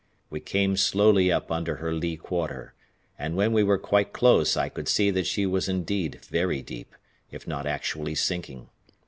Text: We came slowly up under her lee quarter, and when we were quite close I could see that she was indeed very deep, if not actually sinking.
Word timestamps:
We 0.31 0.39
came 0.39 0.77
slowly 0.77 1.31
up 1.31 1.51
under 1.51 1.75
her 1.75 1.93
lee 1.93 2.17
quarter, 2.17 2.73
and 3.19 3.35
when 3.35 3.53
we 3.53 3.61
were 3.61 3.77
quite 3.77 4.13
close 4.13 4.57
I 4.57 4.67
could 4.67 4.87
see 4.87 5.11
that 5.11 5.27
she 5.27 5.45
was 5.45 5.69
indeed 5.69 6.21
very 6.25 6.63
deep, 6.63 6.95
if 7.29 7.45
not 7.47 7.67
actually 7.67 8.15
sinking. 8.15 8.69